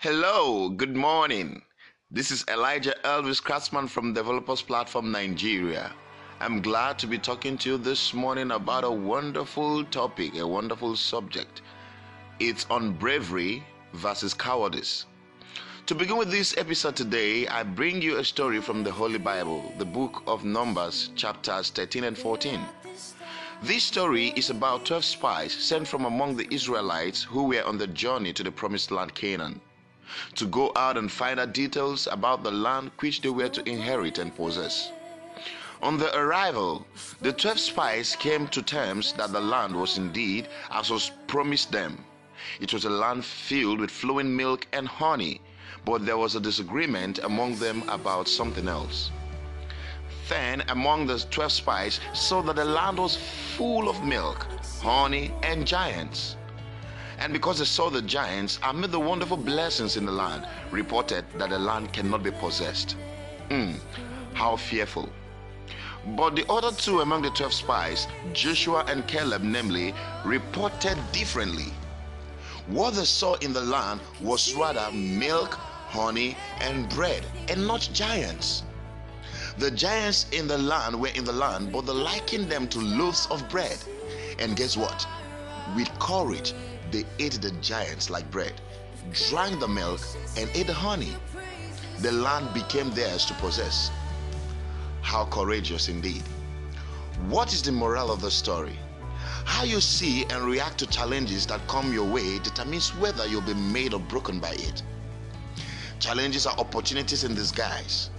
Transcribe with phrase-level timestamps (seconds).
[0.00, 1.62] Hello, good morning.
[2.10, 5.90] This is Elijah Elvis Craftsman from Developers Platform Nigeria.
[6.38, 10.96] I'm glad to be talking to you this morning about a wonderful topic, a wonderful
[10.96, 11.62] subject.
[12.38, 13.64] It's on bravery
[13.94, 15.06] versus cowardice.
[15.86, 19.72] To begin with this episode today, I bring you a story from the Holy Bible,
[19.78, 22.60] the book of Numbers, chapters 13 and 14.
[23.62, 27.86] This story is about 12 spies sent from among the Israelites who were on the
[27.86, 29.62] journey to the promised land Canaan
[30.34, 34.18] to go out and find out details about the land which they were to inherit
[34.18, 34.92] and possess.
[35.82, 36.86] On their arrival,
[37.20, 42.04] the 12 spies came to terms that the land was indeed as was promised them.
[42.60, 45.40] It was a land filled with flowing milk and honey,
[45.84, 49.10] but there was a disagreement among them about something else.
[50.28, 53.16] Then among the twelve spies saw that the land was
[53.56, 54.46] full of milk,
[54.82, 56.36] honey, and giants.
[57.18, 61.50] And because they saw the giants amid the wonderful blessings in the land, reported that
[61.50, 62.96] the land cannot be possessed.
[63.48, 63.72] Hmm,
[64.34, 65.08] how fearful.
[66.16, 69.94] But the other two among the twelve spies, Joshua and Caleb, namely,
[70.24, 71.72] reported differently.
[72.68, 78.62] What they saw in the land was rather milk, honey, and bread, and not giants.
[79.58, 83.26] The giants in the land were in the land, but they likened them to loaves
[83.30, 83.78] of bread.
[84.38, 85.06] And guess what?
[85.74, 86.54] With courage,
[86.90, 88.54] they ate the giants like bread,
[89.12, 90.00] drank the milk,
[90.36, 91.14] and ate the honey.
[92.00, 93.90] The land became theirs to possess.
[95.02, 96.22] How courageous indeed.
[97.28, 98.78] What is the moral of the story?
[99.44, 103.54] How you see and react to challenges that come your way determines whether you'll be
[103.54, 104.82] made or broken by it.
[106.00, 108.10] Challenges are opportunities in disguise.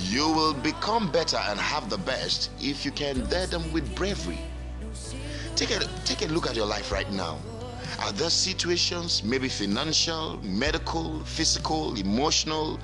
[0.00, 4.38] You will become better and have the best if you can dare them with bravery.
[5.54, 7.38] Take a, take a look at your life right now.
[8.00, 12.78] Are there situations, maybe financial, medical, physical, emotional,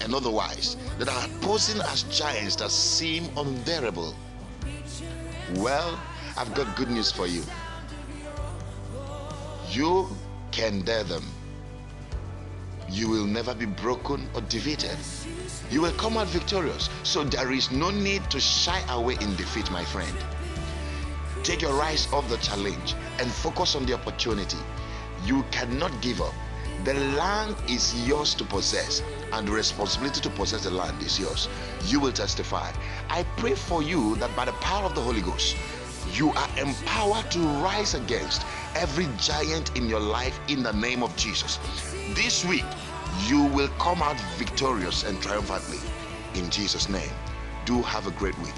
[0.00, 4.14] and otherwise, that are posing as giants that seem unbearable?
[5.56, 5.98] Well,
[6.36, 7.42] I've got good news for you.
[9.70, 10.08] You
[10.50, 11.24] can dare them.
[12.88, 14.98] You will never be broken or defeated
[15.70, 16.88] you will come out victorious.
[17.02, 20.16] So there is no need to shy away in defeat, my friend.
[21.44, 24.56] Take your eyes off the challenge and focus on the opportunity.
[25.26, 26.32] You cannot give up.
[26.84, 31.48] The land is yours to possess, and the responsibility to possess the land is yours.
[31.84, 32.72] You will testify.
[33.10, 35.54] I pray for you that by the power of the Holy Ghost,
[36.14, 41.14] you are empowered to rise against every giant in your life in the name of
[41.14, 41.58] Jesus.
[42.14, 42.64] This week,
[43.26, 45.78] you will come out victorious and triumphantly
[46.34, 47.12] in Jesus' name.
[47.66, 48.54] Do have a great week.